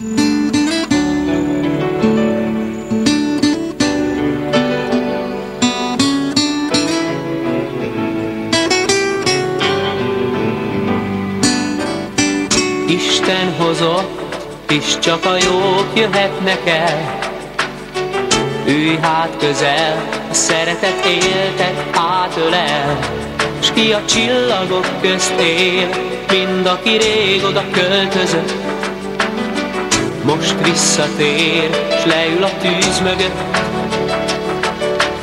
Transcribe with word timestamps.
Isten 0.00 0.16
hozott, 13.58 14.08
és 14.68 14.98
csak 14.98 15.24
a 15.24 15.34
jók 15.34 15.86
jöhetnek 15.94 16.66
el. 16.66 17.18
Ülj 18.66 18.96
hát 19.00 19.36
közel, 19.38 20.08
a 20.30 20.34
szeretet 20.34 21.04
éltet 21.04 21.96
átölel, 21.96 22.98
S 23.62 23.70
ki 23.72 23.92
a 23.92 24.04
csillagok 24.04 24.86
közt 25.00 25.40
él, 25.40 25.88
mind 26.30 26.66
aki 26.66 26.96
rég 26.96 27.44
oda 27.44 27.64
költözött. 27.70 28.79
Most 30.24 30.54
visszatér, 30.64 31.70
s 32.00 32.04
leül 32.04 32.44
a 32.44 32.50
tűz 32.60 33.00
mögött, 33.00 33.58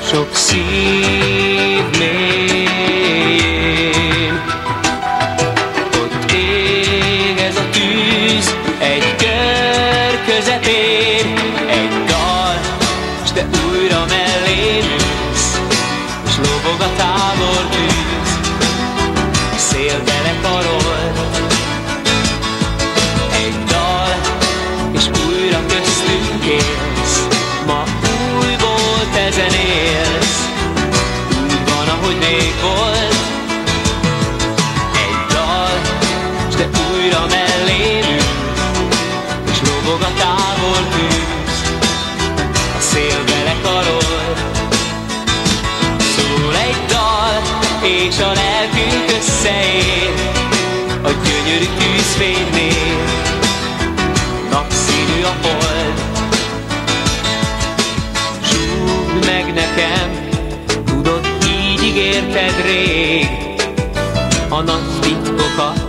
sok 0.09 0.35
szív 0.35 1.83
mélyén. 1.99 3.11
Ott 6.03 6.31
ég 6.31 7.37
ez 7.37 7.55
a 7.55 7.69
tűz, 7.71 8.55
egy 8.79 9.15
kör 9.15 10.19
közepén, 10.25 11.37
egy 11.69 12.05
dal, 12.05 12.59
s 13.25 13.31
te 13.31 13.47
újra 13.69 14.05
mellém 14.09 14.85
ülsz, 15.29 15.61
és 16.27 16.35
lobog 16.37 16.81
a 16.81 16.89
tábor 16.97 17.76
és 48.17 48.23
a 48.23 48.31
lelkünk 48.33 49.11
összeér, 49.17 50.13
a 51.03 51.09
gyönyörű 51.09 51.65
tűzfénynél, 51.77 53.03
napszínű 54.51 55.21
a 55.23 55.35
hold. 55.41 55.93
Súgd 58.41 59.25
meg 59.25 59.53
nekem, 59.53 60.29
tudod, 60.85 61.27
így 61.45 61.83
ígérted 61.83 62.61
rég, 62.65 63.29
a 64.49 64.61
nagy 64.61 64.99
titkokat, 65.01 65.83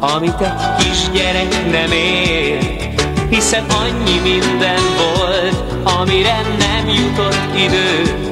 amit 0.00 0.40
egy 0.40 0.84
kisgyerek 0.84 1.70
nem 1.70 1.92
ér. 1.92 2.94
Hiszen 3.30 3.64
annyi 3.68 4.18
minden 4.22 4.82
volt, 4.96 5.84
amire 5.98 6.40
nem 6.58 6.88
jutott 6.88 7.58
idő. 7.58 8.26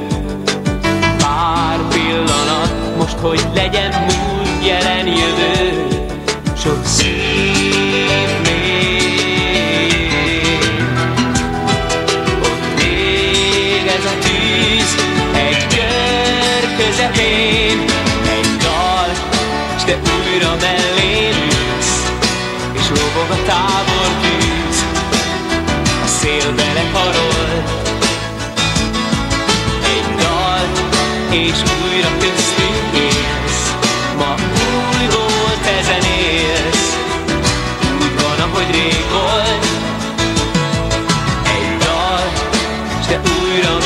Hogy 3.21 3.41
legyen 3.53 3.89
múlt, 3.89 4.65
jelen, 4.65 5.07
jövő, 5.07 5.87
sok 6.55 6.85
szív 6.85 7.94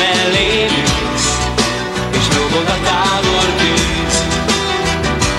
mellém 0.00 0.72
ülsz, 0.84 1.30
és 2.18 2.26
lobog 2.36 2.66
a 2.76 2.78
tábor 2.88 3.48
tűz, 3.60 4.16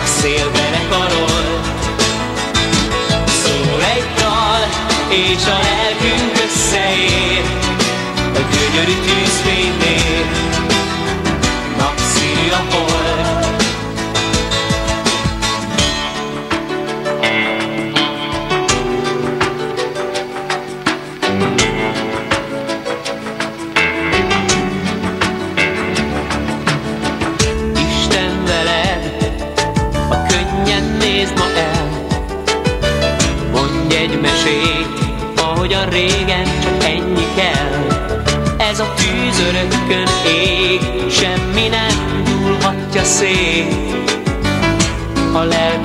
a 0.05 0.07
szél 0.19 0.51
vele 0.55 0.81
karol. 0.89 1.45
Szól 3.43 3.81
egy 3.95 4.07
dal, 4.19 4.63
és 5.09 5.43
a 5.55 5.57
lelkünk 5.67 6.33
összeér, 6.45 7.43
a 8.39 8.41
gyönyörű 8.53 8.95
tűzfénynél, 9.05 9.50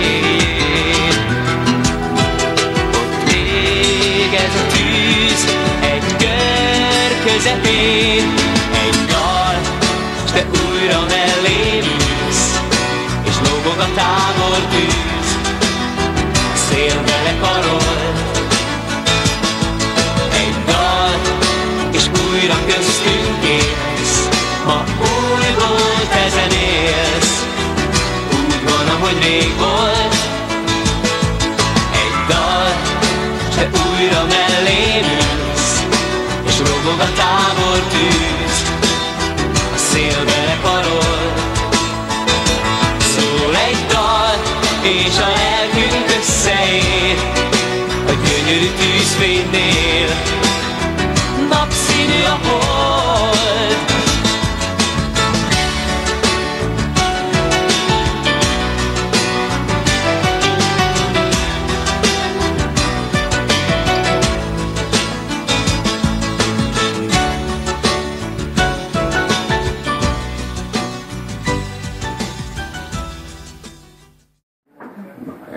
Ott 2.92 3.32
ez 4.34 4.54
a 4.54 4.66
tűz, 4.72 5.42
egy 5.80 6.16
kör 6.18 7.10
közepén, 7.24 7.69
tűzfénynél, 49.10 50.08
napszínű 51.48 52.22
a 52.24 52.38
hold. 52.46 52.58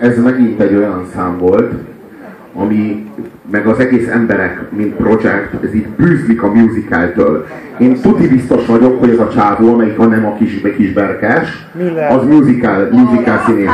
Ez 0.00 0.18
megint 0.18 0.60
egy 0.60 0.74
olyan 0.74 1.08
szám 1.14 1.38
volt, 1.38 1.93
ami 2.54 3.06
meg 3.50 3.66
az 3.66 3.78
egész 3.78 4.08
emberek, 4.08 4.60
mint 4.70 4.94
projekt, 4.94 5.64
ez 5.64 5.74
így 5.74 5.86
bűzlik 5.86 6.42
a 6.42 6.52
musicaltől. 6.52 7.46
Én 7.78 8.00
tuti 8.00 8.28
biztos 8.28 8.66
vagyok, 8.66 9.00
hogy 9.00 9.10
ez 9.10 9.18
a 9.18 9.28
csávó, 9.28 9.72
amelyik 9.72 9.98
a 9.98 10.04
nem 10.04 10.26
a 10.26 10.34
kis, 10.34 10.60
kis 10.76 10.92
berkes, 10.92 11.66
az 12.10 12.26
musical, 12.26 12.88
musical 12.90 13.42
színész. 13.46 13.68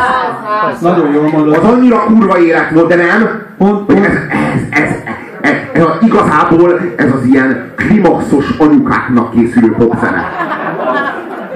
Nagyon 0.80 1.12
jól 1.12 1.28
mondod. 1.32 1.54
Az 1.54 1.64
annyira 1.70 2.04
kurva 2.04 2.38
élet 2.38 2.70
volt, 2.70 2.88
de 2.88 2.96
nem, 2.96 3.42
Pont- 3.58 3.86
hogy 3.86 3.94
pont- 3.94 4.06
ez, 4.06 4.14
ez, 4.70 4.80
ez, 4.82 4.90
ez, 5.40 5.56
ez 5.72 5.82
a, 5.82 5.98
igazából 6.00 6.80
ez 6.96 7.12
az 7.12 7.24
ilyen 7.24 7.72
klimaxos 7.76 8.50
anyukáknak 8.58 9.30
készülő 9.30 9.72
popzene. 9.78 10.24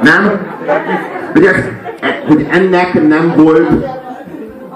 Nem? 0.02 0.30
Hogy, 1.32 1.44
ez, 1.44 1.56
hogy 2.26 2.46
ennek 2.50 3.08
nem 3.08 3.32
volt 3.36 3.70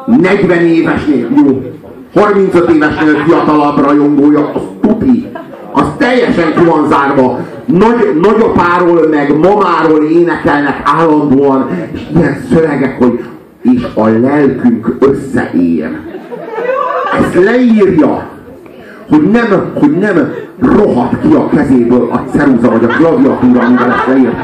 40 0.06 0.58
évesnél, 0.58 1.28
jó, 1.36 1.77
35 2.18 2.70
évesnél 2.70 3.22
fiatalabb 3.26 3.78
rajongója, 3.78 4.50
az 4.54 4.60
tuti. 4.80 5.26
Az 5.72 5.86
teljesen 5.98 6.54
ki 6.54 6.64
van 6.64 6.88
zárva. 6.88 7.38
Nagy, 7.64 8.18
nagyapáról 8.20 9.06
meg 9.10 9.38
mamáról 9.38 10.04
énekelnek 10.04 10.82
állandóan, 10.84 11.68
és 11.92 12.00
ilyen 12.14 12.44
szövegek, 12.52 12.98
hogy 12.98 13.20
és 13.62 13.86
a 13.94 14.06
lelkünk 14.06 14.96
összeér. 14.98 15.88
Ezt 17.18 17.34
leírja, 17.44 18.26
hogy 19.08 19.30
nem, 19.30 19.72
hogy 19.74 19.98
nem 19.98 20.32
rohadt 20.60 21.20
ki 21.20 21.34
a 21.34 21.48
kezéből 21.48 22.08
a 22.10 22.24
ceruza 22.36 22.70
vagy 22.70 22.84
a 22.84 22.86
klaviatúra, 22.86 23.60
amivel 23.60 23.90
ezt 23.90 24.06
leírt, 24.06 24.36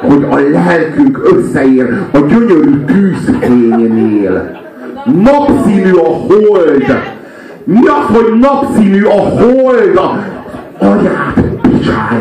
hogy 0.00 0.26
a 0.30 0.50
lelkünk 0.50 1.20
összeér 1.32 2.00
a 2.12 2.18
gyönyörű 2.18 2.84
tűzfénynél. 2.84 4.63
Napszínű 5.04 5.92
a 5.92 6.08
hold! 6.08 6.84
Mi 7.64 7.80
az, 7.86 8.16
hogy 8.16 8.38
napszínű 8.38 9.02
a 9.04 9.20
hold? 9.20 9.96
A 9.96 10.18
anyát 10.84 11.40
picsálj! 11.62 12.20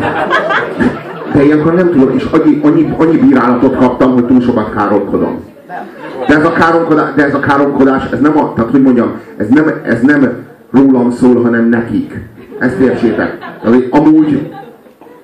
De 1.33 1.44
ilyenkor 1.44 1.74
nem 1.74 1.91
tudom, 1.91 2.15
és 2.15 2.24
annyi, 2.31 2.59
annyi, 2.63 2.94
annyi 2.97 3.18
bírálatot 3.18 3.75
kaptam, 3.75 4.13
hogy 4.13 4.25
túl 4.25 4.41
sokat 4.41 4.74
káromkodom. 4.74 5.44
De 6.27 6.35
ez 6.35 6.45
a 6.45 6.51
káromkodás, 6.51 7.13
de 7.15 7.25
ez 7.25 7.33
a 7.33 7.39
káromkodás, 7.39 8.03
ez 8.12 8.19
nem 8.19 8.38
a, 8.38 8.53
tehát 8.53 8.71
hogy 8.71 8.81
mondjam, 8.81 9.12
ez 9.38 9.47
nem, 9.50 9.71
ez 9.83 10.01
nem 10.01 10.45
rólam 10.71 11.12
szól, 11.12 11.41
hanem 11.41 11.69
nekik. 11.69 12.19
Ezt 12.59 12.79
értsétek. 12.79 13.38
Amúgy 13.89 14.51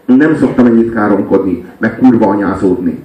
nem 0.05 0.35
szoktam 0.35 0.65
ennyit 0.65 0.93
káromkodni, 0.93 1.65
meg 1.77 1.97
kurva 1.97 2.27
anyázódni. 2.27 3.03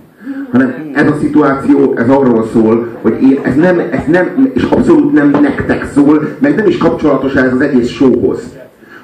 Hanem 0.55 0.75
ez 0.93 1.07
a 1.07 1.15
szituáció, 1.21 1.95
ez 1.97 2.09
arról 2.09 2.49
szól, 2.53 2.89
hogy 3.03 3.23
én, 3.23 3.39
ez 3.43 3.55
nem, 3.55 3.79
ez 3.91 4.03
nem, 4.07 4.51
és 4.53 4.63
abszolút 4.63 5.13
nem 5.13 5.31
nektek 5.43 5.91
szól, 5.95 6.29
meg 6.39 6.55
nem 6.55 6.67
is 6.67 6.79
kapcsolatos 6.79 7.35
ez 7.35 7.53
az 7.53 7.61
egész 7.61 7.89
showhoz. 7.89 8.43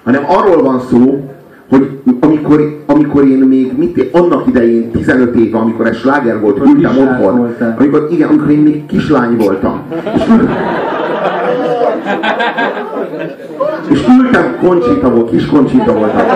Hanem 0.03 0.25
arról 0.27 0.63
van 0.63 0.81
szó, 0.91 1.31
hogy 1.69 1.89
amikor, 2.21 2.83
amikor 2.87 3.25
én 3.25 3.39
még, 3.39 3.79
mit, 3.79 4.09
annak 4.13 4.47
idején, 4.47 4.91
15 4.91 5.35
éve, 5.35 5.59
amikor 5.59 5.87
ez 5.87 5.97
sláger 5.97 6.41
volt, 6.41 6.59
ültem 6.59 6.99
otthon, 6.99 7.37
voltál. 7.37 7.77
amikor, 7.79 8.09
igen, 8.11 8.29
amikor 8.29 8.51
én 8.51 8.59
még 8.59 8.87
kislány 8.87 9.37
voltam. 9.37 9.83
És, 10.15 10.23
ül, 10.29 10.49
és 13.91 14.05
ültem, 14.19 14.57
Conchita 14.61 15.11
volt, 15.11 15.31
kis 15.31 15.47
Conchita 15.47 15.93
voltam. 15.93 16.27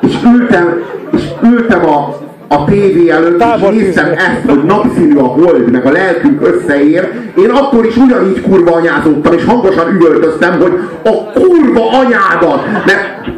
És, 0.00 0.08
és 0.08 0.18
ültem, 0.24 0.82
és 1.10 1.22
ültem 1.42 1.84
a, 1.84 2.30
a 2.52 2.64
tévé 2.64 3.08
előtt, 3.10 3.32
és 3.32 3.38
Tábortűzre. 3.38 3.84
néztem 3.84 4.12
ezt, 4.12 4.40
hogy 4.46 4.64
napszínű 4.64 5.16
a 5.16 5.26
hold, 5.26 5.70
meg 5.70 5.86
a 5.86 5.90
lelkünk 5.90 6.46
összeér. 6.46 7.08
Én 7.36 7.50
akkor 7.50 7.84
is 7.84 7.96
ugyanígy 7.96 8.40
kurva 8.40 8.72
anyázottam, 8.72 9.32
és 9.32 9.44
hangosan 9.44 9.94
üvöltöztem, 9.94 10.60
hogy 10.60 10.72
a 11.04 11.32
kurva 11.32 11.98
anyádat! 11.98 12.64
Mert, 12.86 13.28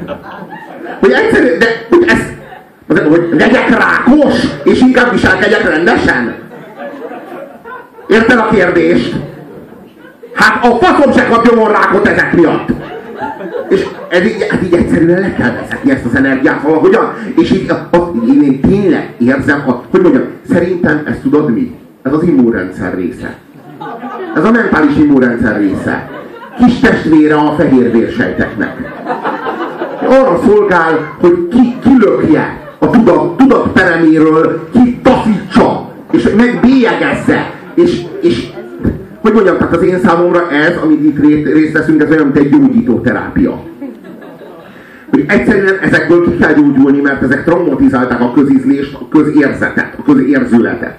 hogy 1.00 1.12
egyszerűen, 1.12 1.58
de 1.58 1.66
hogy 1.90 2.05
ez, 2.06 3.02
hogy 3.08 3.28
legyek 3.31 3.69
rákos, 3.69 4.34
és 4.64 4.81
inkább 4.81 5.12
viselkedjek 5.12 5.69
rendesen? 5.69 6.34
Érted 8.08 8.38
a 8.38 8.49
kérdést? 8.52 9.14
Hát 10.34 10.64
a 10.64 10.84
faszom 10.84 11.12
se 11.12 11.26
kapjon 11.26 11.72
rákot 11.72 12.08
ezek 12.08 12.32
miatt. 12.32 12.69
És 13.74 13.86
ez 14.08 14.24
így, 14.24 14.46
hát 14.48 14.62
így 14.62 14.74
egyszerűen 14.74 15.20
le 15.20 15.34
kell 15.34 15.52
vezetni 15.52 15.90
ezt 15.90 16.04
az 16.04 16.14
energiát 16.14 16.62
valahogyan. 16.62 17.14
És 17.36 17.50
így 17.50 17.70
a, 17.70 17.96
a, 17.96 18.12
én, 18.28 18.42
én 18.42 18.60
tényleg 18.60 19.14
érzem, 19.18 19.62
a, 19.66 19.82
hogy 19.90 20.00
mondjam, 20.00 20.24
szerintem 20.50 21.02
ezt 21.06 21.20
tudod 21.20 21.54
mi? 21.54 21.74
Ez 22.02 22.12
az 22.12 22.22
immunrendszer 22.22 22.94
része. 22.94 23.36
Ez 24.36 24.44
a 24.44 24.50
mentális 24.50 24.96
immunrendszer 24.96 25.56
része. 25.56 26.10
Kis 26.58 26.78
testvére 26.78 27.34
a 27.34 27.54
fehérvérsejteknek. 27.56 28.76
Arra 30.08 30.40
szolgál, 30.46 31.16
hogy 31.20 31.48
ki, 31.48 31.76
kilökje 31.82 32.60
a 32.78 32.90
tudat, 32.90 33.36
tudat 33.36 33.72
pereméről, 33.72 34.68
ki 34.72 35.00
taszítsa, 35.02 35.92
és 36.10 36.28
megbélyegezze, 36.36 37.50
és, 37.74 38.02
és 38.20 38.46
hogy 39.24 39.32
mondjam, 39.32 39.56
tehát 39.56 39.76
az 39.76 39.82
én 39.82 40.00
számomra 40.04 40.50
ez, 40.50 40.76
amit 40.82 41.04
itt 41.04 41.18
ré- 41.18 41.52
részt 41.52 41.72
veszünk, 41.72 42.02
ez 42.02 42.10
olyan, 42.10 42.24
mint 42.24 42.38
egy 42.38 42.50
gyógyító 42.50 43.00
terápia. 43.00 43.62
Hogy 45.10 45.24
egyszerűen 45.26 45.78
ezekből 45.80 46.24
ki 46.24 46.36
kell 46.36 46.52
gyógyulni, 46.52 47.00
mert 47.00 47.22
ezek 47.22 47.44
traumatizálták 47.44 48.20
a 48.20 48.32
közízlést, 48.32 48.94
a 48.94 49.08
közérzetet, 49.08 49.94
a 49.98 50.02
közérzületet. 50.02 50.96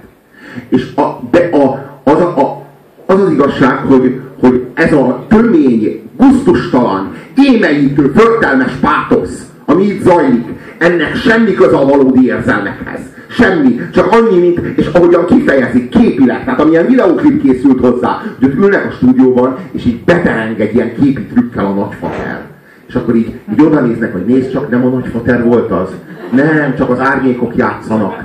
És 0.70 0.96
a, 0.96 1.20
de 1.32 1.50
a, 1.52 1.64
az, 2.04 2.22
a, 2.22 2.66
az 3.06 3.22
az 3.22 3.32
igazság, 3.32 3.78
hogy, 3.78 4.20
hogy 4.40 4.66
ez 4.74 4.94
a 4.94 5.26
tömény, 5.28 6.02
guztustalan, 6.18 7.12
émeítő, 7.36 8.12
förtelmes 8.16 8.72
pátosz, 8.82 9.46
ami 9.66 9.84
itt 9.84 10.02
zajlik, 10.02 10.46
ennek 10.78 11.16
semmi 11.16 11.54
köze 11.54 11.78
a 11.78 11.86
valódi 11.86 12.26
érzelmekhez. 12.26 13.00
Semmi. 13.30 13.80
Csak 13.94 14.12
annyi, 14.12 14.40
mint, 14.40 14.60
és 14.60 14.88
ahogyan 14.94 15.26
kifejezik, 15.26 15.90
képileg, 15.90 16.44
tehát 16.44 16.60
amilyen 16.60 16.86
videóklip 16.86 17.42
készült 17.42 17.80
hozzá, 17.80 18.22
hogy 18.40 18.48
ott 18.48 18.56
ülnek 18.56 18.86
a 18.86 18.92
stúdióban, 18.92 19.58
és 19.72 19.86
így 19.86 20.04
betereng 20.04 20.60
egy 20.60 20.76
ilyen 20.76 20.94
képi 20.96 21.22
trükkel 21.22 21.66
a 21.66 21.74
nagyfater. 21.74 22.42
És 22.88 22.96
akkor 22.96 23.16
így, 23.16 23.34
így 23.54 23.62
oda 23.62 23.80
néznek, 23.80 24.14
hogy 24.14 24.26
nézd 24.26 24.52
csak, 24.52 24.70
nem 24.70 24.86
a 24.86 24.90
nagyfater 24.90 25.44
volt 25.44 25.72
az. 25.72 25.90
Nem, 26.32 26.76
csak 26.78 26.90
az 26.90 27.00
árnyékok 27.00 27.56
játszanak. 27.56 28.24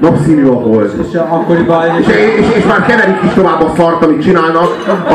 Napszínű 0.00 0.46
a 0.46 0.52
hold. 0.52 0.92
És 1.10 1.14
akkoriban 1.14 1.84
És, 2.00 2.06
és, 2.06 2.56
és 2.56 2.64
már 2.64 2.86
keverik 2.86 3.22
is 3.24 3.32
tovább 3.32 3.62
a 3.62 3.72
szart, 3.76 4.04
amit 4.04 4.22
csinálnak. 4.22 4.68
A, 5.08 5.12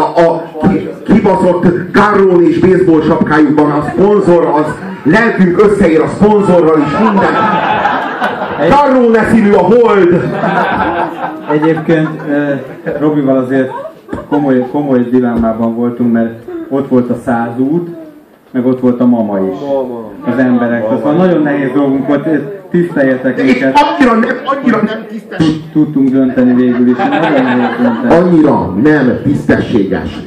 a, 0.00 0.02
a 0.02 0.42
ki- 0.68 0.88
kibaszott 1.06 1.66
karrón 1.92 2.42
és 2.42 2.58
baseball 2.58 3.02
sapkájukban 3.02 3.70
a 3.70 3.84
szponzor, 3.92 4.44
az 4.44 4.74
lelkünk 5.02 5.62
összeér 5.62 6.00
a 6.00 6.08
szponzorral 6.08 6.78
is 6.78 6.98
minden. 6.98 7.32
Karróne 8.70 9.24
színű 9.30 9.52
a 9.52 9.58
hold! 9.62 10.30
Egyébként 11.50 12.08
eh, 12.30 12.60
Robival 13.00 13.36
azért 13.36 13.70
komoly, 14.28 14.66
komoly 14.72 14.98
dilemmában 15.10 15.74
voltunk, 15.74 16.12
mert 16.12 16.42
ott 16.68 16.88
volt 16.88 17.10
a 17.10 17.16
százút, 17.24 17.88
meg 18.50 18.66
ott 18.66 18.80
volt 18.80 19.00
a 19.00 19.06
mama 19.06 19.38
is. 19.38 19.56
Az 20.32 20.38
emberek. 20.38 20.84
Szóval 20.88 21.12
nagyon 21.12 21.42
nehéz 21.42 21.70
dolgunk 21.74 22.06
volt, 22.06 22.28
tiszteljetek 22.70 23.38
És 23.38 23.52
minket. 23.52 23.80
annyira 23.80 24.14
nem, 24.14 24.36
annyira 24.44 24.80
nem 24.86 25.06
tisztes. 25.08 25.38
Tud- 25.38 25.70
Tudtunk 25.72 26.08
dönteni 26.08 26.54
végül 26.54 26.88
is. 26.88 26.96
Nagyon 26.96 27.42
nehéz 27.42 27.76
dönteni. 27.82 28.14
Annyira 28.14 28.72
nem 28.82 29.18
tisztességes 29.22 30.18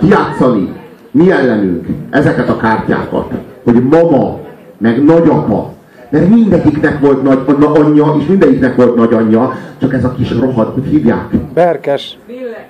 kiátszani 0.00 0.72
mi 1.10 1.30
ellenünk 1.30 1.86
ezeket 2.10 2.48
a 2.48 2.56
kártyákat, 2.56 3.32
hogy 3.64 3.82
mama, 3.88 4.38
meg 4.78 5.04
nagyapa, 5.04 5.72
mert 6.10 6.28
mindegyiknek 6.28 7.00
volt 7.00 7.22
nagy 7.22 7.58
na, 7.58 7.72
anyja, 7.72 8.16
és 8.20 8.26
mindegyiknek 8.26 8.76
volt 8.76 8.94
nagyanyja, 8.96 9.52
csak 9.78 9.92
ez 9.94 10.04
a 10.04 10.12
kis 10.12 10.38
rohadt, 10.38 10.74
hogy 10.74 10.86
hívják? 10.86 11.34
Berkes. 11.54 12.18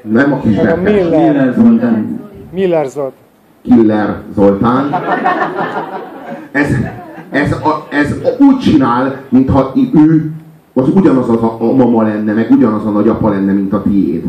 Nem 0.02 0.32
a 0.32 0.40
kis 0.40 0.58
a 0.58 0.62
berkes. 0.62 0.92
Miller. 0.92 1.32
Miller 1.32 1.54
Zoltán. 1.54 2.20
Miller 2.52 2.86
Zolt. 2.86 3.12
Killer 3.62 4.16
Zoltán. 4.34 4.94
Ez, 6.52 6.68
ez, 7.30 7.52
a, 7.52 7.86
ez 7.90 8.14
úgy 8.38 8.58
csinál, 8.58 9.20
mintha 9.28 9.72
ő 9.94 10.30
az 10.74 10.88
ugyanaz 10.94 11.28
az 11.28 11.42
a, 11.42 11.56
a 11.60 11.72
mama 11.72 12.02
lenne, 12.02 12.32
meg 12.32 12.50
ugyanaz 12.50 12.86
a 12.86 12.90
nagyapa 12.90 13.28
lenne, 13.28 13.52
mint 13.52 13.72
a 13.72 13.82
tiéd. 13.82 14.24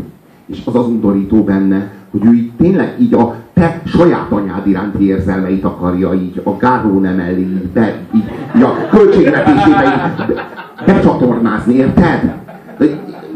És 0.46 0.62
az 0.64 0.74
az 0.74 0.86
undorító 0.86 1.42
benne, 1.42 1.90
hogy 2.18 2.28
ő 2.28 2.34
így 2.34 2.50
tényleg 2.58 2.94
így 2.98 3.14
a 3.14 3.34
te 3.54 3.80
saját 3.84 4.30
anyád 4.30 4.66
iránti 4.66 5.06
érzelmeit 5.06 5.64
akarja 5.64 6.14
így 6.14 6.40
a 6.44 6.56
gáró 6.56 6.98
nem 6.98 7.18
elé, 7.18 7.40
így, 7.40 7.68
be, 7.68 7.94
így, 8.14 8.30
így 8.56 8.62
a 8.62 8.88
költségvetésébe 8.90 9.84
így 9.84 10.26
be- 10.26 10.48
becsatornázni, 10.86 11.74
érted? 11.74 12.34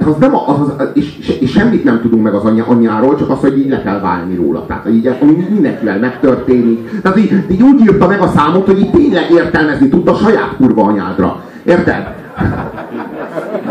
Az 0.04 0.16
nem 0.20 0.34
a, 0.34 0.48
az, 0.48 0.72
az, 0.78 0.88
és, 0.94 1.38
és, 1.40 1.50
semmit 1.50 1.84
nem 1.84 2.00
tudunk 2.00 2.22
meg 2.22 2.34
az 2.34 2.44
anyja, 2.44 2.64
anyjáról, 2.66 3.16
csak 3.16 3.30
azt, 3.30 3.40
hogy 3.40 3.58
így 3.58 3.68
le 3.68 3.82
kell 3.82 4.00
válni 4.00 4.34
róla. 4.34 4.66
Tehát, 4.66 4.88
így, 4.88 5.06
ami 5.20 5.46
mindenkivel 5.50 5.98
megtörténik. 5.98 7.00
Tehát 7.00 7.18
így, 7.18 7.44
így 7.50 7.62
úgy 7.62 7.80
írta 7.80 8.06
meg 8.06 8.20
a 8.20 8.32
számot, 8.36 8.66
hogy 8.66 8.78
így 8.78 8.90
tényleg 8.90 9.30
értelmezni 9.30 9.88
tudta 9.88 10.14
saját 10.14 10.56
kurva 10.56 10.82
anyádra. 10.82 11.44
Érted? 11.62 12.14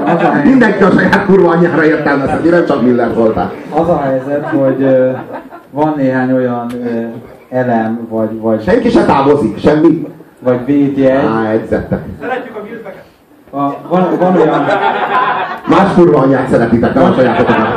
Az 0.06 0.24
a 0.24 0.32
Minden 0.34 0.46
mindenki 0.46 0.84
a 0.84 0.90
saját 0.92 1.26
kurva 1.26 1.50
anyjára 1.50 1.86
értelmezheti, 1.86 2.50
nem 2.50 2.66
csak 2.66 2.82
Miller 2.82 3.10
Zoltán. 3.14 3.52
Az 3.70 3.90
a 3.90 4.02
helyzet, 4.02 4.48
hogy 4.48 4.86
van 5.72 5.94
néhány 5.98 6.32
olyan 6.32 6.72
elem, 7.50 8.08
vagy, 8.10 8.40
vagy, 8.40 8.64
Senki 8.64 8.90
se 8.90 9.06
távozik, 9.06 9.58
semmi. 9.58 10.08
vagy 10.40 10.66
védjegy. 10.66 11.26
Á, 11.26 11.50
edzettek. 11.52 12.04
A, 13.52 13.58
van, 13.90 14.08
van 14.20 14.36
olyan, 14.36 14.66
Más 15.70 15.94
kurva 15.96 16.18
anyját 16.20 16.50
szeretitek, 16.50 16.94
nem 16.94 17.04
a 17.04 17.14
sajátotokat. 17.14 17.68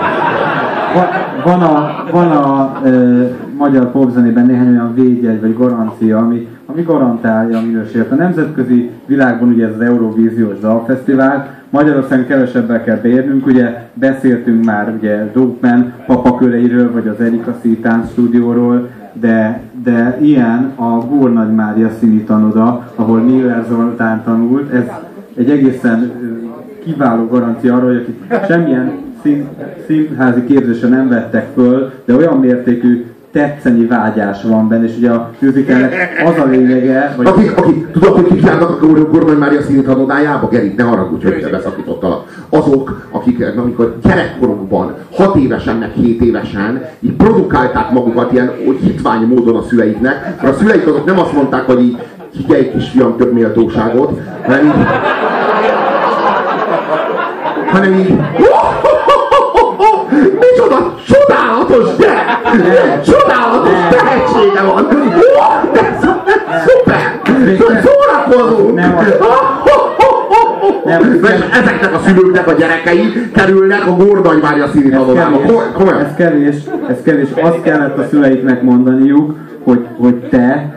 van, 0.95 1.07
van 1.45 1.63
a, 1.63 2.05
van 2.11 2.31
a 2.31 2.81
ö, 2.85 3.25
magyar 3.57 3.91
popzenében 3.91 4.47
néhány 4.47 4.69
olyan 4.69 4.95
védjegy 4.95 5.41
vagy 5.41 5.57
garancia, 5.57 6.19
ami, 6.19 6.49
ami 6.67 6.83
garantálja 6.83 7.59
a 7.59 7.61
minőséget. 7.61 8.11
A 8.11 8.15
nemzetközi 8.15 8.91
világban 9.07 9.49
ugye 9.49 9.67
ez 9.67 9.75
az 9.75 9.81
Eurovíziós 9.81 10.59
Dalfesztivál, 10.59 11.62
Magyarországon 11.73 12.27
kevesebbel 12.27 12.83
kell 12.83 12.97
beérnünk, 12.97 13.47
ugye 13.47 13.83
beszéltünk 13.95 14.65
már 14.65 14.95
ugye 14.99 15.31
Dópen 15.33 15.95
papaköreiről, 16.07 16.93
vagy 16.93 17.09
az 17.09 17.21
Erika 17.21 17.57
Szítán 17.63 18.09
stúdióról, 18.11 18.89
de, 19.13 19.61
de 19.85 20.19
ilyen 20.21 20.73
a 20.77 20.99
Gór 20.99 21.33
Nagy 21.33 21.55
Mária 21.55 21.91
színi 21.99 22.23
tanoda, 22.23 22.93
ahol 22.95 23.21
Miller 23.21 23.65
Zoltán 23.69 24.23
tanult, 24.25 24.73
ez 24.73 24.85
egy 25.35 25.51
egészen 25.51 26.13
kiváló 26.85 27.27
garancia 27.27 27.75
arra, 27.75 27.87
hogy 27.87 27.97
akik 27.97 28.47
semmilyen 28.47 28.93
szín, 29.23 29.49
színházi 29.87 30.45
képzésre 30.45 30.89
nem 30.89 31.09
vettek 31.09 31.49
föl, 31.55 31.93
de 32.05 32.17
olyan 32.17 32.39
mértékű 32.39 33.07
tetszeni 33.33 33.87
vágyás 33.87 34.43
van 34.43 34.69
benne, 34.69 34.85
és 34.85 34.97
ugye 34.97 35.11
a 35.11 35.31
musicalnek 35.39 36.23
az 36.25 36.39
a 36.45 36.47
lényege, 36.47 37.15
vagy 37.17 37.27
Akik, 37.27 37.57
akik, 37.57 37.91
tudod, 37.91 38.15
hogy 38.15 38.27
kik 38.27 38.45
járnak 38.45 38.83
a 38.83 38.87
Gorgon 38.87 39.37
Mária 39.37 39.63
színhatonodájába? 39.63 40.49
Gerít, 40.49 40.77
ne 40.77 40.83
haragudj, 40.83 41.25
hogy 41.25 41.51
beszakítottalak. 41.51 42.45
Azok, 42.49 43.09
akik 43.11 43.45
amikor 43.57 43.99
gyerekkorukban, 44.03 44.95
6 45.15 45.37
évesen, 45.37 45.77
meg 45.77 45.91
7 45.91 46.23
évesen, 46.23 46.85
így 47.01 47.13
produkálták 47.13 47.91
magukat 47.91 48.33
ilyen 48.33 48.53
hitvány 48.81 49.27
módon 49.27 49.57
a 49.57 49.63
szüleiknek, 49.63 50.43
mert 50.43 50.55
a 50.55 50.59
szüleik 50.59 50.87
azok 50.87 51.05
nem 51.05 51.19
azt 51.19 51.33
mondták, 51.33 51.63
hogy 51.67 51.83
így 51.83 51.97
figyelj 52.37 52.71
kisfiam, 52.71 53.17
több 53.17 53.33
méltóságot, 53.33 54.21
hanem 54.45 54.65
így, 54.65 54.87
hanem 57.67 57.93
így, 57.93 58.19
micsoda 60.41 60.92
csodálatos 61.67 61.97
gyerek! 61.97 63.03
Csodálatos 63.03 63.73
tehetsége 63.91 64.63
van! 64.63 64.87
De 65.73 65.99
szuper! 66.65 67.21
Szórakozunk! 67.83 68.75
Nem. 68.75 68.95
Nem, 70.85 71.01
És 71.23 71.41
ezeknek 71.53 71.95
a 71.95 71.99
szülőknek 72.07 72.49
a 72.49 72.53
gyerekei 72.53 73.31
kerülnek 73.35 73.87
a 73.87 73.97
Gordagy 73.97 74.43
Mária 74.43 74.69
színi 74.69 74.93
ez 74.93 74.99
tanodába. 74.99 75.37
kevés, 75.39 75.61
Komolyan. 75.75 76.01
ez 76.01 76.15
kevés, 76.17 76.57
ez 76.89 76.97
kevés. 77.05 77.29
Azt 77.43 77.63
kellett 77.63 77.99
a 77.99 78.07
szüleiknek 78.11 78.63
mondaniuk, 78.63 79.35
hogy, 79.65 79.87
hogy 79.99 80.15
te 80.15 80.75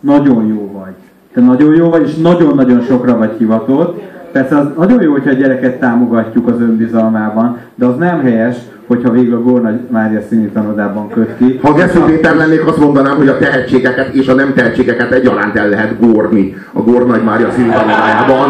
nagyon 0.00 0.46
jó 0.46 0.70
vagy. 0.72 0.92
Te 1.34 1.40
nagyon 1.40 1.74
jó 1.74 1.88
vagy, 1.90 2.08
és 2.08 2.14
nagyon-nagyon 2.14 2.80
sokra 2.88 3.16
vagy 3.16 3.30
hivatott. 3.38 4.00
Persze 4.32 4.56
az 4.56 4.66
nagyon 4.76 5.02
jó, 5.02 5.12
hogyha 5.12 5.30
a 5.30 5.34
gyereket 5.34 5.78
támogatjuk 5.78 6.48
az 6.48 6.60
önbizalmában, 6.60 7.58
de 7.74 7.86
az 7.86 7.96
nem 7.96 8.20
helyes, 8.20 8.56
hogyha 8.90 9.10
végül 9.10 9.34
a 9.34 9.42
Gór 9.42 9.60
Nagy 9.60 9.80
Mária 9.90 10.20
színi 10.20 10.46
tanodában 10.46 11.08
köt 11.08 11.36
ki. 11.36 11.58
Ha 11.62 11.72
Gesző 11.72 12.00
Péter 12.00 12.36
lennék, 12.36 12.66
azt 12.66 12.78
mondanám, 12.78 13.16
hogy 13.16 13.28
a 13.28 13.38
tehetségeket 13.38 14.14
és 14.14 14.28
a 14.28 14.34
nem 14.34 14.52
tehetségeket 14.54 15.12
egyaránt 15.12 15.56
el 15.56 15.68
lehet 15.68 16.00
górni 16.00 16.54
a 16.72 16.80
Gornagy 16.80 17.24
Mária 17.24 17.50
színi 17.50 17.68
tanodájában. 17.68 18.48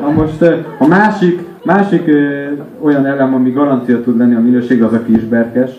Na 0.00 0.10
most 0.10 0.42
a 0.78 0.86
másik, 0.86 1.40
másik 1.64 2.06
ö, 2.06 2.44
olyan 2.80 3.06
elem, 3.06 3.34
ami 3.34 3.50
garancia 3.50 4.02
tud 4.02 4.18
lenni 4.18 4.34
a 4.34 4.40
minőség, 4.40 4.82
az 4.82 4.92
a 4.92 5.02
kisberkes, 5.02 5.70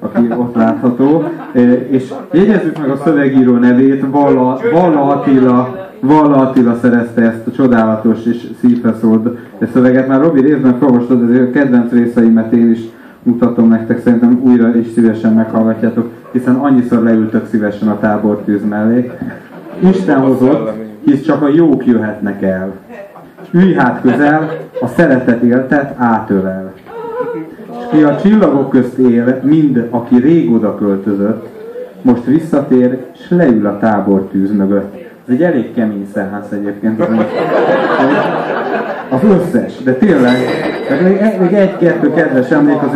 aki 0.00 0.28
ott 0.36 0.54
látható. 0.54 1.24
És 1.88 2.12
jegyezzük 2.32 2.78
meg 2.78 2.90
a 2.90 2.96
szövegíró 3.04 3.54
nevét, 3.56 4.04
Valla, 4.10 4.60
Valla 4.72 5.06
Attila, 5.06 5.88
Valla 6.00 6.36
Attila 6.36 6.74
szerezte 6.82 7.22
ezt 7.22 7.46
a 7.46 7.50
csodálatos 7.50 8.24
és 8.24 8.46
szívre 8.60 8.94
szólt 9.00 9.28
szöveget. 9.72 10.08
Már 10.08 10.20
Robi 10.20 10.40
részben 10.40 10.78
felolvastad, 10.78 11.22
ezért 11.22 11.48
a 11.48 11.50
kedvenc 11.50 11.92
részeimet 11.92 12.52
én 12.52 12.70
is 12.70 12.80
mutatom 13.26 13.68
nektek, 13.68 14.00
szerintem 14.02 14.40
újra 14.44 14.76
is 14.76 14.86
szívesen 14.94 15.32
meghallgatjátok, 15.32 16.10
hiszen 16.32 16.54
annyiszor 16.54 17.02
leültök 17.02 17.46
szívesen 17.46 17.88
a 17.88 17.98
tábortűz 17.98 18.64
mellé. 18.68 19.10
Isten 19.78 20.20
hozott, 20.20 20.70
hisz 21.04 21.22
csak 21.22 21.42
a 21.42 21.48
jók 21.48 21.86
jöhetnek 21.86 22.42
el. 22.42 22.72
Ülj 23.50 23.74
hát 23.74 24.00
közel, 24.00 24.50
a 24.80 24.86
szeretet 24.86 25.42
éltet 25.42 25.94
átölel. 25.96 26.72
És 27.70 27.86
ki 27.90 28.02
a 28.02 28.16
csillagok 28.16 28.70
közt 28.70 28.98
él, 28.98 29.40
mind 29.42 29.86
aki 29.90 30.16
rég 30.16 30.52
oda 30.52 30.74
költözött, 30.74 31.46
most 32.02 32.24
visszatér, 32.24 33.04
s 33.12 33.30
leül 33.30 33.66
a 33.66 33.78
tábortűz 33.78 34.56
mögött. 34.56 35.05
Ez 35.28 35.34
egy 35.34 35.42
elég 35.42 35.74
kemény 35.74 36.06
szehász 36.14 36.50
egyébként. 36.52 37.00
Az 39.10 39.20
összes, 39.22 39.72
de 39.84 39.92
tényleg, 39.92 40.36
még, 41.02 41.16
egy- 41.16 41.38
még 41.40 41.52
egy-kettő 41.52 42.12
kedves 42.14 42.50
emlék 42.50 42.82
az, 42.82 42.90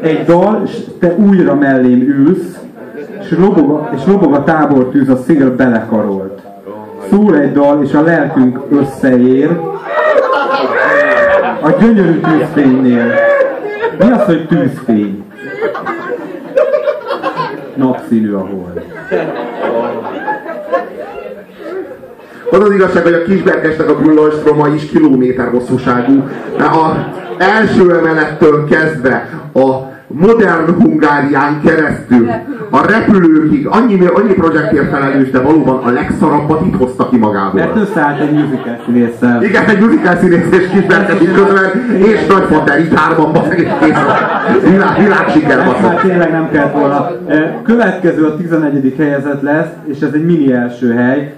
egy 0.00 0.24
dal, 0.24 0.62
és 0.64 0.76
te 1.00 1.14
újra 1.16 1.54
mellém 1.54 2.00
ülsz, 2.00 2.58
és 3.20 3.30
lobog, 3.38 3.70
a- 3.70 3.90
és 3.94 4.00
lobog 4.06 4.34
a 4.34 4.44
tábortűz, 4.44 5.08
a 5.08 5.16
szél 5.16 5.56
belekarolt. 5.56 6.40
Szól 7.10 7.36
egy 7.38 7.52
dal, 7.52 7.82
és 7.84 7.92
a 7.94 8.02
lelkünk 8.02 8.60
összeér, 8.70 9.50
a 11.62 11.70
gyönyörű 11.80 12.20
tűzfénynél. 12.20 13.04
Mi 13.98 14.10
az, 14.10 14.24
hogy 14.24 14.46
tűzfény? 14.46 15.24
Napszínű 17.74 18.32
a 18.32 18.38
hold. 18.38 18.84
Az 22.50 22.60
az 22.60 22.74
igazság, 22.74 23.02
hogy 23.02 23.12
a 23.12 23.22
kisberkesnek 23.22 23.88
a 23.88 23.98
Bullonstroma 23.98 24.68
is 24.68 24.86
kilométer 24.86 25.48
hosszúságú. 25.48 26.28
Mert 26.58 26.74
a 26.74 27.12
első 27.38 27.96
emelettől 27.96 28.68
kezdve 28.68 29.28
a 29.54 29.94
modern 30.06 30.74
Hungárián 30.80 31.60
keresztül 31.64 32.30
a 32.70 32.86
repülőkig 32.86 33.66
annyi, 33.66 34.06
annyi 34.06 34.32
projektért 34.32 34.90
felelős, 34.90 35.30
de 35.30 35.40
valóban 35.40 35.82
a 35.84 35.90
legszarabbat 35.90 36.66
itt 36.66 36.76
hozta 36.76 37.08
ki 37.08 37.16
magából. 37.16 37.60
Mert 37.60 37.76
összeállt 37.76 38.20
egy 38.20 38.32
musical 38.32 38.78
színésszel. 38.84 39.42
Igen, 39.42 39.64
egy 39.64 39.80
musical 39.80 40.16
színész 40.16 40.50
és 40.50 40.68
kisberkes 40.72 41.20
itt 41.20 41.34
közben, 41.34 41.96
és 41.96 42.26
Nagyfater, 42.26 42.80
így 42.80 42.92
hárman 42.94 43.32
basszeg, 43.32 43.58
és 43.58 43.68
kész. 43.80 43.96
Világ, 44.70 45.02
világ 45.02 45.28
siker 45.28 45.56
már 45.56 45.66
basszeg. 45.66 46.00
tényleg 46.00 46.30
nem 46.30 46.50
kellett 46.50 46.72
volna. 46.72 47.10
E, 47.28 47.60
Következő 47.62 48.24
a 48.24 48.36
11. 48.36 48.94
helyezett 48.98 49.42
lesz, 49.42 49.68
és 49.84 50.00
ez 50.00 50.12
egy 50.12 50.24
mini 50.24 50.52
első 50.52 50.92
hely. 50.92 51.34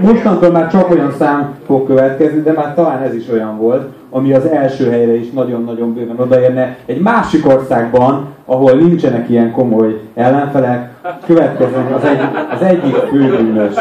Mostantól 0.00 0.50
már 0.50 0.70
csak 0.70 0.90
olyan 0.90 1.12
szám 1.18 1.54
fog 1.66 1.86
következni, 1.86 2.40
de 2.42 2.52
már 2.52 2.74
talán 2.74 3.02
ez 3.02 3.14
is 3.14 3.28
olyan 3.32 3.58
volt, 3.58 3.88
ami 4.14 4.32
az 4.32 4.46
első 4.46 4.90
helyre 4.90 5.14
is 5.16 5.30
nagyon-nagyon 5.30 5.94
bőven 5.94 6.18
odaérne. 6.18 6.76
Egy 6.86 7.00
másik 7.00 7.46
országban, 7.46 8.26
ahol 8.44 8.72
nincsenek 8.72 9.28
ilyen 9.28 9.52
komoly 9.52 10.00
ellenfelek, 10.14 10.90
következő 11.26 11.86
az, 11.94 12.04
egy, 12.04 12.20
az 12.54 12.62
egyik 12.62 12.94
főbűnös 12.94 13.74